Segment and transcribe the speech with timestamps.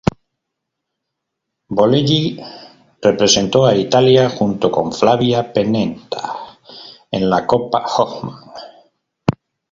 [1.69, 2.41] Bolelli
[3.03, 6.57] representó a Italia junto con Flavia Pennetta
[7.11, 8.43] en la Copa Hopman.